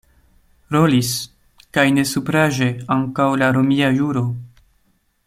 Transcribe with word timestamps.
Rolis, 0.75 1.11
kaj 1.77 1.85
ne 1.97 2.07
supraĵe, 2.13 2.71
ankaŭ 2.99 3.29
la 3.43 3.55
romia 3.59 3.95
juro. 4.03 4.29